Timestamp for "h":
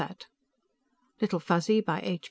2.01-2.19